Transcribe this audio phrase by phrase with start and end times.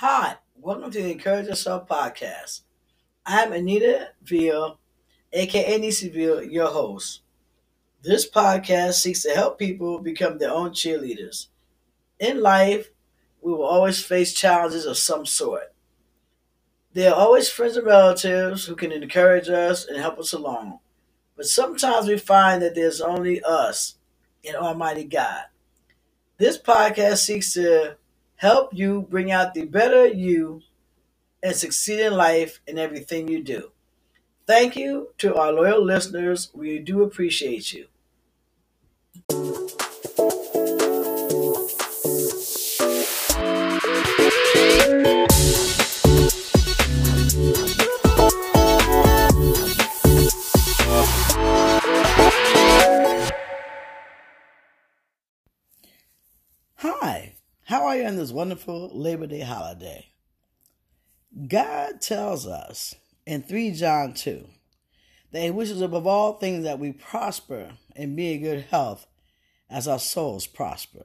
[0.00, 2.60] Hi, welcome to the Encourage Yourself podcast.
[3.24, 4.78] I'm Anita Veal,
[5.32, 7.22] aka Nisi Veal, your host.
[8.02, 11.46] This podcast seeks to help people become their own cheerleaders.
[12.20, 12.90] In life,
[13.40, 15.72] we will always face challenges of some sort.
[16.92, 20.80] There are always friends and relatives who can encourage us and help us along.
[21.38, 23.94] But sometimes we find that there's only us
[24.46, 25.44] and Almighty God.
[26.36, 27.96] This podcast seeks to
[28.36, 30.62] help you bring out the better you
[31.42, 33.72] and succeed in life in everything you do.
[34.46, 36.50] Thank you to our loyal listeners.
[36.54, 37.88] We do appreciate you.
[58.04, 60.08] On this wonderful Labor Day holiday?
[61.48, 62.94] God tells us
[63.26, 64.46] in 3 John 2
[65.32, 69.06] that He wishes above all things that we prosper and be in good health
[69.68, 71.04] as our souls prosper.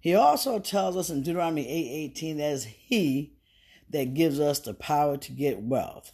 [0.00, 3.34] He also tells us in Deuteronomy 8:18 that it's He
[3.90, 6.12] that gives us the power to get wealth.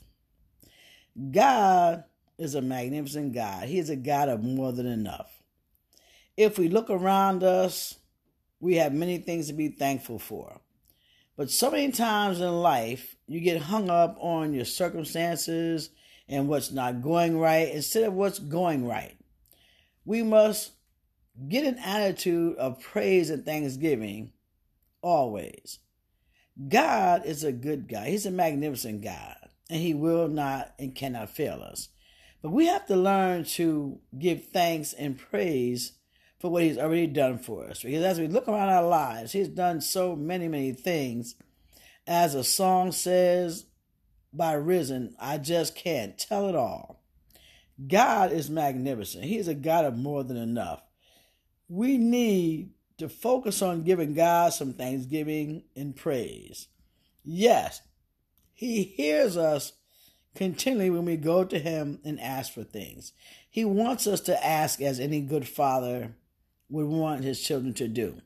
[1.30, 2.04] God
[2.38, 3.64] is a magnificent God.
[3.68, 5.42] He is a God of more than enough.
[6.36, 7.96] If we look around us,
[8.60, 10.60] we have many things to be thankful for.
[11.36, 15.90] But so many times in life, you get hung up on your circumstances
[16.28, 19.16] and what's not going right instead of what's going right.
[20.04, 20.72] We must
[21.48, 24.32] get an attitude of praise and thanksgiving
[25.00, 25.78] always.
[26.66, 28.08] God is a good God.
[28.08, 29.36] He's a magnificent God,
[29.70, 31.88] and He will not and cannot fail us.
[32.42, 35.92] But we have to learn to give thanks and praise
[36.38, 37.82] for what He's already done for us.
[37.82, 41.34] Because as we look around our lives, He's done so many, many things.
[42.06, 43.66] As a song says
[44.32, 47.02] by Risen, I just can't tell it all.
[47.86, 49.24] God is magnificent.
[49.24, 50.82] He is a God of more than enough.
[51.68, 56.68] We need to focus on giving God some thanksgiving and praise.
[57.24, 57.82] Yes,
[58.52, 59.74] He hears us
[60.34, 63.12] continually when we go to Him and ask for things.
[63.48, 66.14] He wants us to ask as any good father
[66.68, 68.20] would want his children to do.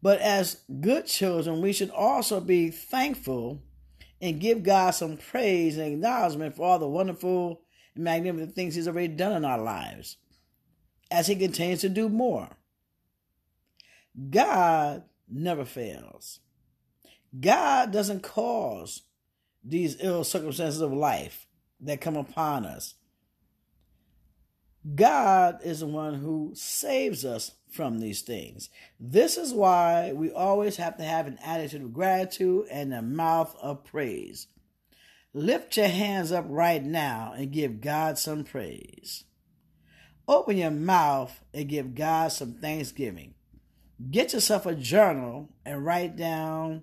[0.00, 3.62] But as good children, we should also be thankful
[4.20, 7.62] and give God some praise and acknowledgement for all the wonderful
[7.94, 10.16] and magnificent things He's already done in our lives,
[11.10, 12.48] as He continues to do more.
[14.30, 16.40] God never fails.
[17.38, 19.02] God doesn't cause
[19.62, 21.46] these ill circumstances of life
[21.80, 22.94] that come upon us.
[24.94, 28.70] God is the one who saves us from these things.
[28.98, 33.54] This is why we always have to have an attitude of gratitude and a mouth
[33.60, 34.46] of praise.
[35.34, 39.24] Lift your hands up right now and give God some praise.
[40.26, 43.34] Open your mouth and give God some thanksgiving.
[44.10, 46.82] Get yourself a journal and write down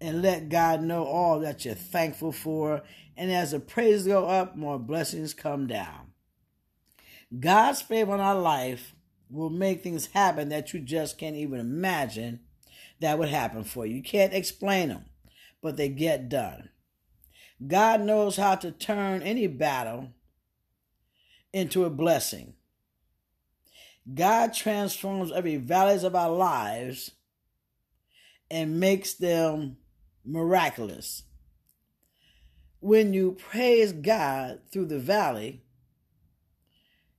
[0.00, 2.82] and let God know all that you're thankful for.
[3.16, 6.05] And as the praises go up, more blessings come down.
[7.38, 8.94] God's favor on our life
[9.30, 12.40] will make things happen that you just can't even imagine
[13.00, 13.96] that would happen for you.
[13.96, 15.06] You can't explain them,
[15.62, 16.70] but they get done.
[17.66, 20.10] God knows how to turn any battle
[21.52, 22.54] into a blessing.
[24.12, 27.10] God transforms every valleys of our lives
[28.50, 29.78] and makes them
[30.24, 31.24] miraculous.
[32.80, 35.62] When you praise God through the valley,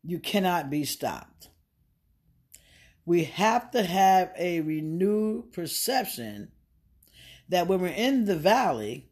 [0.08, 1.50] you cannot be stopped.
[3.06, 6.52] We have to have a renewed perception
[7.50, 9.10] that when we're in the valley,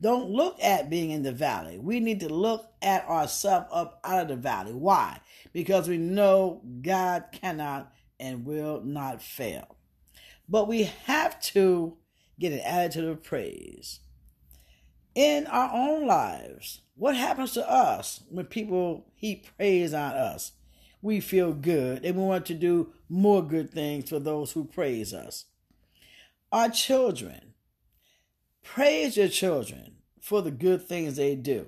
[0.00, 1.78] don't look at being in the valley.
[1.78, 4.74] We need to look at ourselves up out of the valley.
[4.74, 5.18] Why?
[5.54, 7.90] Because we know God cannot
[8.20, 9.76] and will not fail.
[10.46, 11.96] But we have to
[12.38, 14.00] get an attitude of praise.
[15.18, 20.52] In our own lives, what happens to us when people heap praise on us?
[21.02, 25.12] We feel good and we want to do more good things for those who praise
[25.12, 25.46] us.
[26.52, 27.54] Our children,
[28.62, 31.66] praise your children for the good things they do.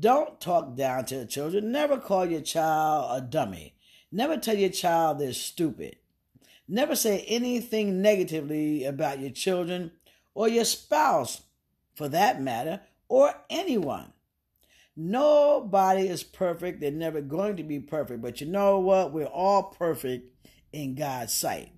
[0.00, 1.70] Don't talk down to your children.
[1.70, 3.76] Never call your child a dummy.
[4.10, 5.94] Never tell your child they're stupid.
[6.66, 9.92] Never say anything negatively about your children
[10.34, 11.42] or your spouse,
[11.94, 14.12] for that matter, or anyone.
[14.96, 16.80] Nobody is perfect.
[16.80, 18.20] They're never going to be perfect.
[18.20, 19.12] But you know what?
[19.12, 20.28] We're all perfect
[20.72, 21.70] in God's sight.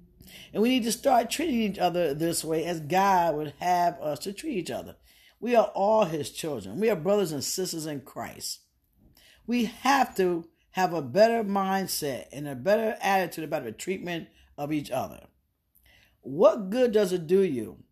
[0.52, 4.20] And we need to start treating each other this way as God would have us
[4.20, 4.96] to treat each other.
[5.38, 6.80] We are all His children.
[6.80, 8.60] We are brothers and sisters in Christ.
[9.46, 14.72] We have to have a better mindset and a better attitude about the treatment of
[14.72, 15.26] each other.
[16.22, 17.84] What good does it do you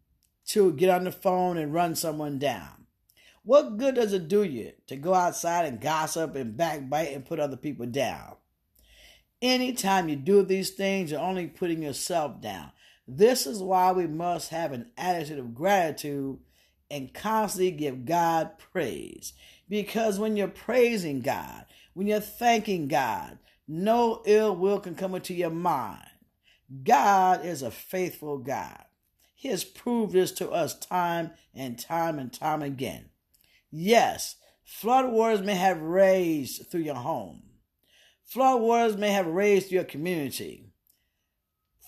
[0.46, 2.86] to get on the phone and run someone down?
[3.44, 7.40] What good does it do you to go outside and gossip and backbite and put
[7.40, 8.36] other people down?
[9.40, 12.70] Anytime you do these things, you're only putting yourself down.
[13.08, 16.38] This is why we must have an attitude of gratitude
[16.88, 19.32] and constantly give God praise.
[19.68, 25.34] Because when you're praising God, when you're thanking God, no ill will can come into
[25.34, 26.06] your mind.
[26.84, 28.84] God is a faithful God.
[29.42, 33.06] He has proved this to us time and time and time again.
[33.72, 37.42] Yes, flood waters may have raged through your home.
[38.24, 40.70] Flood waters may have razed your community.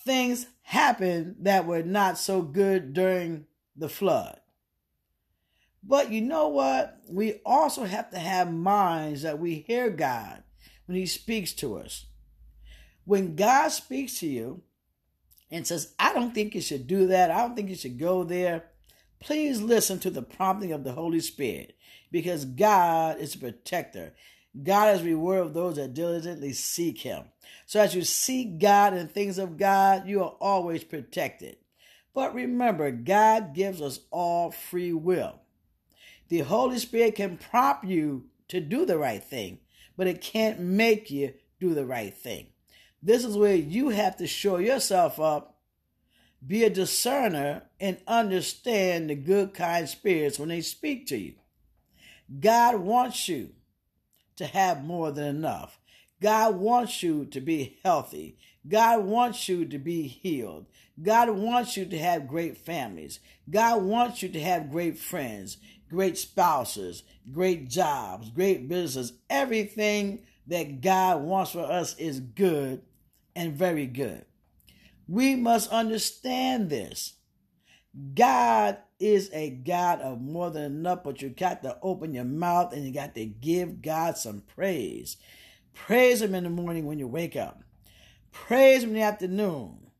[0.03, 4.41] Things happened that were not so good during the flood.
[5.81, 6.99] But you know what?
[7.09, 10.43] We also have to have minds that we hear God
[10.87, 12.05] when He speaks to us.
[13.05, 14.61] When God speaks to you
[15.51, 18.23] and says, I don't think you should do that, I don't think you should go
[18.23, 18.65] there,
[19.19, 21.75] please listen to the prompting of the Holy Spirit
[22.11, 24.13] because God is a protector.
[24.63, 27.25] God is reward of those that diligently seek him.
[27.65, 31.57] So as you seek God and things of God, you are always protected.
[32.13, 35.41] But remember, God gives us all free will.
[36.29, 39.59] The Holy Spirit can prompt you to do the right thing,
[39.97, 42.47] but it can't make you do the right thing.
[43.05, 45.59] This is where you have to show yourself up,
[46.45, 51.35] be a discerner, and understand the good, kind spirits when they speak to you.
[52.39, 53.51] God wants you
[54.37, 55.79] to have more than enough.
[56.19, 58.39] God wants you to be healthy.
[58.67, 60.65] God wants you to be healed.
[60.99, 63.19] God wants you to have great families.
[63.47, 65.57] God wants you to have great friends,
[65.91, 69.13] great spouses, great jobs, great business.
[69.29, 72.81] Everything that God wants for us is good
[73.35, 74.25] and very good.
[75.07, 77.13] We must understand this.
[78.13, 82.73] God is a God of more than enough, but you got to open your mouth
[82.73, 85.17] and you got to give God some praise.
[85.73, 87.61] Praise Him in the morning when you wake up.
[88.31, 89.91] Praise Him in the afternoon.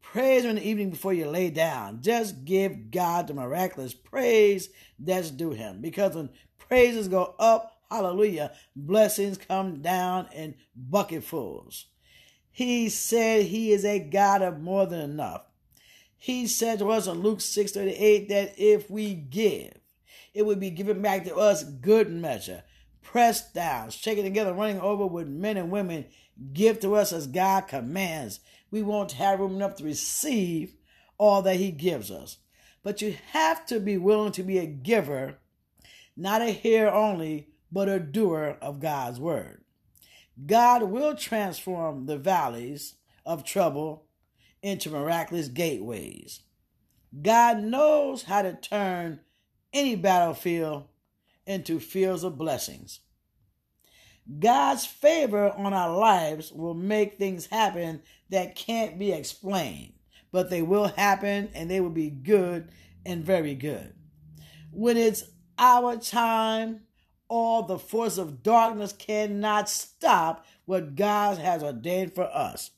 [0.00, 2.00] Praise Him in the evening before you lay down.
[2.00, 5.80] Just give God the miraculous praise that's due Him.
[5.80, 11.86] Because when praises go up, hallelujah, blessings come down in bucketfuls.
[12.54, 15.42] He said He is a God of more than enough.
[16.16, 19.72] He said to us in Luke 6 38 that if we give,
[20.32, 22.62] it would be given back to us good measure,
[23.02, 26.06] pressed down, shaken together, running over with men and women.
[26.52, 28.38] Give to us as God commands.
[28.70, 30.76] We won't have room enough to receive
[31.18, 32.38] all that He gives us.
[32.84, 35.38] But you have to be willing to be a giver,
[36.16, 39.63] not a hearer only, but a doer of God's word.
[40.46, 44.06] God will transform the valleys of trouble
[44.62, 46.40] into miraculous gateways.
[47.22, 49.20] God knows how to turn
[49.72, 50.88] any battlefield
[51.46, 53.00] into fields of blessings.
[54.38, 59.92] God's favor on our lives will make things happen that can't be explained,
[60.32, 62.70] but they will happen and they will be good
[63.04, 63.92] and very good.
[64.70, 65.24] When it's
[65.58, 66.80] our time,
[67.28, 72.70] all the force of darkness cannot stop what God has ordained for us.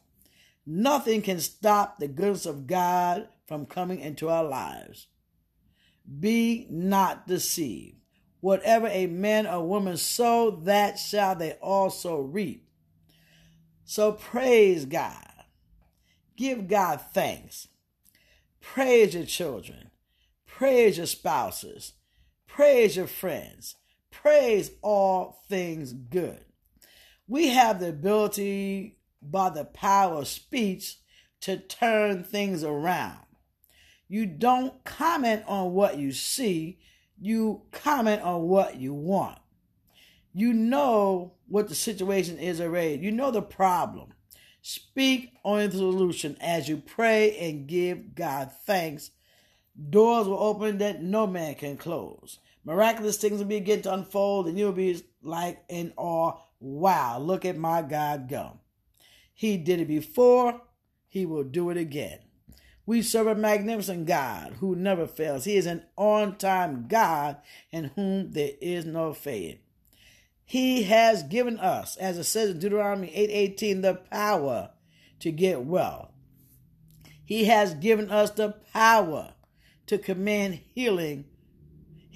[0.64, 5.06] Nothing can stop the goodness of God from coming into our lives.
[6.20, 7.96] Be not deceived.
[8.40, 12.68] Whatever a man or woman sow, that shall they also reap.
[13.84, 15.44] So praise God.
[16.36, 17.68] Give God thanks.
[18.60, 19.90] Praise your children.
[20.44, 21.92] Praise your spouses.
[22.46, 23.76] Praise your friends.
[24.10, 26.44] Praise all things good.
[27.28, 30.98] We have the ability by the power of speech
[31.42, 33.18] to turn things around.
[34.08, 36.78] You don't comment on what you see,
[37.20, 39.38] you comment on what you want.
[40.32, 44.12] You know what the situation is already, you know the problem.
[44.62, 49.12] Speak on the solution as you pray and give God thanks.
[49.90, 52.38] Doors will open that no man can close.
[52.66, 56.36] Miraculous things will begin to unfold, and you'll be like in awe.
[56.58, 58.58] Wow, look at my God go.
[59.32, 60.60] He did it before,
[61.06, 62.18] He will do it again.
[62.84, 65.44] We serve a magnificent God who never fails.
[65.44, 67.36] He is an on time God
[67.70, 69.60] in whom there is no failing.
[70.44, 74.70] He has given us, as it says in Deuteronomy 8:18, the power
[75.20, 76.12] to get well.
[77.24, 79.34] He has given us the power
[79.86, 81.26] to command healing.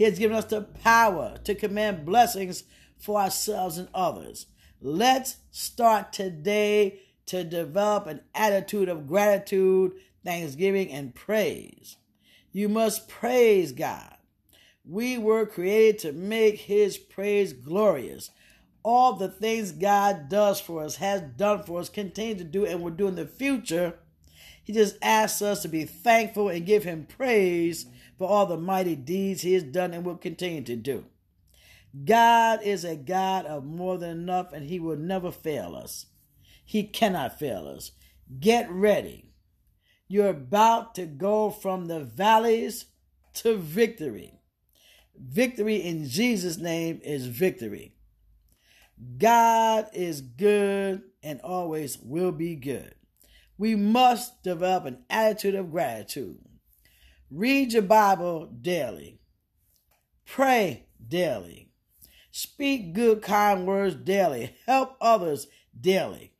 [0.01, 2.65] He has given us the power to command blessings
[2.97, 4.47] for ourselves and others.
[4.81, 9.93] Let's start today to develop an attitude of gratitude,
[10.25, 11.99] thanksgiving, and praise.
[12.51, 14.17] You must praise God.
[14.87, 18.31] We were created to make His praise glorious.
[18.83, 22.81] All the things God does for us, has done for us, continue to do, and
[22.81, 23.99] will do in the future.
[24.65, 27.85] He just asks us to be thankful and give Him praise
[28.21, 31.07] for all the mighty deeds He has done and will continue to do.
[32.05, 36.05] God is a God of more than enough, and He will never fail us.
[36.63, 37.93] He cannot fail us.
[38.39, 39.33] Get ready.
[40.07, 42.85] You're about to go from the valleys
[43.37, 44.35] to victory.
[45.19, 47.95] Victory in Jesus' name is victory.
[49.17, 52.95] God is good and always will be good.
[53.57, 56.50] We must develop an attitude of gratitude.
[57.31, 59.21] Read your Bible daily.
[60.27, 61.71] Pray daily.
[62.33, 64.57] Speak good, kind words daily.
[64.67, 65.47] Help others
[65.81, 66.33] daily.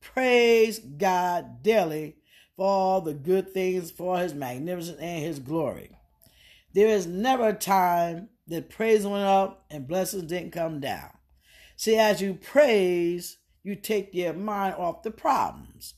[0.00, 2.18] Praise God daily
[2.56, 5.90] for all the good things, for his magnificence and his glory.
[6.72, 11.10] There is never a time that praise went up and blessings didn't come down.
[11.74, 15.94] See, as you praise, you take your mind off the problems.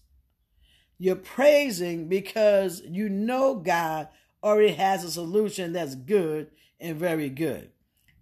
[1.04, 4.08] You're praising because you know God
[4.42, 7.72] already has a solution that's good and very good.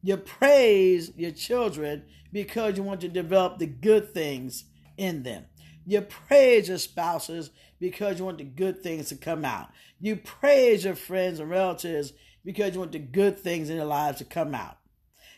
[0.02, 4.64] You praise your children because you want to develop the good things
[4.96, 5.44] in them.
[5.86, 9.68] You praise your spouses because you want the good things to come out.
[10.00, 14.18] You praise your friends and relatives because you want the good things in their lives
[14.18, 14.78] to come out.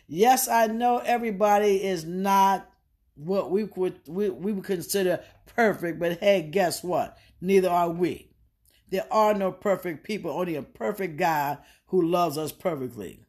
[0.07, 2.67] Yes, I know everybody is not
[3.15, 5.23] what we would we, we would consider
[5.55, 7.17] perfect, but hey, guess what?
[7.41, 8.29] Neither are we.
[8.89, 13.19] There are no perfect people, only a perfect God who loves us perfectly.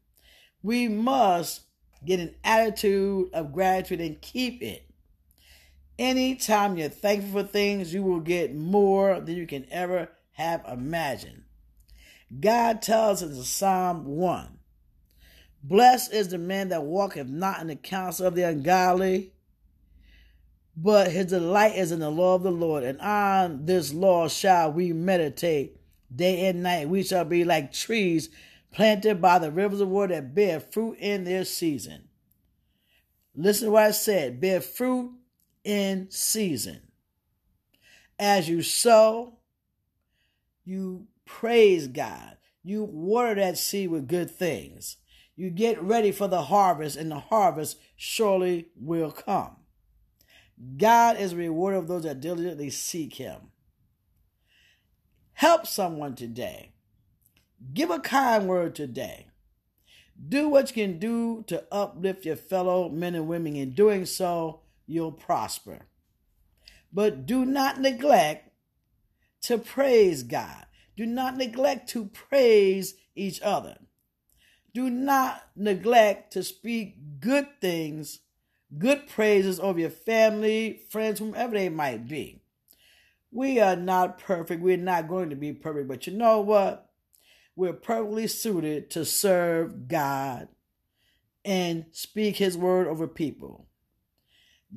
[0.63, 1.63] We must
[2.05, 4.89] get an attitude of gratitude and keep it.
[5.99, 11.45] Anytime you're thankful for things, you will get more than you can ever have imagined.
[12.41, 14.59] God tells us in Psalm 1
[15.63, 19.33] Blessed is the man that walketh not in the counsel of the ungodly,
[20.77, 24.71] but his delight is in the law of the Lord, and on this law shall
[24.73, 25.81] we meditate
[26.15, 26.89] day and night.
[26.89, 28.29] We shall be like trees
[28.73, 32.09] planted by the rivers of water that bear fruit in their season.
[33.35, 35.13] Listen to what I said bear fruit
[35.65, 36.83] in season.
[38.19, 39.39] As you sow,
[40.65, 42.37] you praise God.
[42.63, 44.97] You water that seed with good things.
[45.37, 49.57] You get ready for the harvest, and the harvest surely will come.
[50.77, 53.51] God is a rewarder of those that diligently seek Him.
[55.35, 56.73] Help someone today.
[57.75, 59.27] Give a kind word today.
[60.29, 63.55] Do what you can do to uplift your fellow men and women.
[63.55, 65.87] In doing so, you'll prosper.
[66.93, 68.51] But do not neglect
[69.43, 70.67] to praise God.
[70.97, 73.77] Do not neglect to praise each other.
[74.73, 78.21] Do not neglect to speak good things,
[78.77, 82.43] good praises over your family, friends, whomever they might be.
[83.31, 84.63] We are not perfect.
[84.63, 85.89] We're not going to be perfect.
[85.89, 86.91] But you know what?
[87.55, 90.49] We're perfectly suited to serve God
[91.45, 93.67] and speak His word over people.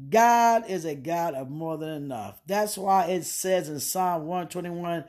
[0.09, 2.41] God is a God of more than enough.
[2.45, 5.05] That's why it says in Psalm 121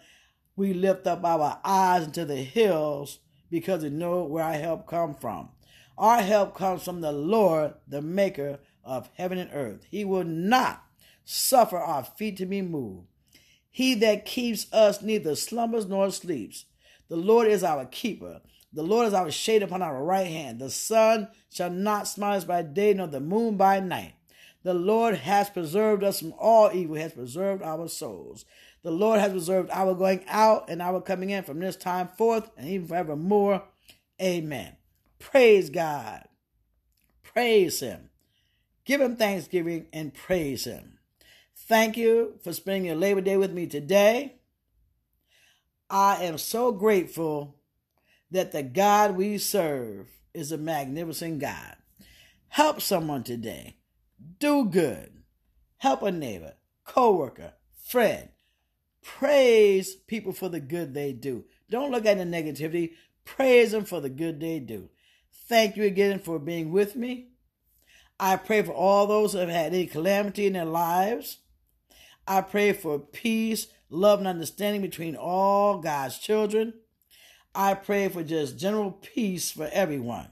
[0.57, 3.21] we lift up our eyes into the hills
[3.51, 5.49] because we know where our help comes from.
[5.97, 9.87] Our help comes from the Lord, the maker of heaven and earth.
[9.91, 10.85] He will not
[11.25, 13.07] suffer our feet to be moved.
[13.71, 16.65] He that keeps us neither slumbers nor sleeps.
[17.09, 18.41] The Lord is our keeper.
[18.73, 20.61] The Lord is our shade upon our right hand.
[20.61, 24.15] The sun shall not smite us by day, nor the moon by night.
[24.63, 28.45] The Lord has preserved us from all evil, he has preserved our souls.
[28.83, 32.51] The Lord has preserved our going out and our coming in from this time forth
[32.57, 33.65] and even forevermore.
[34.21, 34.77] Amen.
[35.19, 36.25] Praise God.
[37.23, 38.10] Praise Him.
[38.85, 40.99] Give Him thanksgiving and praise Him.
[41.55, 44.37] Thank you for spending your Labor Day with me today.
[45.89, 47.57] I am so grateful
[48.31, 51.77] that the God we serve is a magnificent God.
[52.49, 53.77] Help someone today
[54.39, 55.13] do good.
[55.79, 58.29] Help a neighbor, coworker, friend.
[59.03, 61.45] Praise people for the good they do.
[61.71, 62.93] Don't look at the negativity.
[63.25, 64.91] Praise them for the good they do.
[65.49, 67.30] Thank you again for being with me.
[68.23, 71.39] I pray for all those who have had any calamity in their lives.
[72.29, 76.75] I pray for peace, love and understanding between all God's children.
[77.55, 80.29] I pray for just general peace for everyone.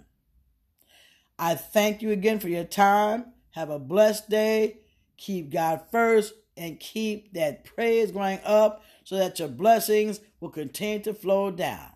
[1.39, 3.33] I thank you again for your time.
[3.53, 4.81] Have a blessed day.
[5.17, 11.03] Keep God first and keep that praise going up so that your blessings will continue
[11.05, 11.93] to flow down.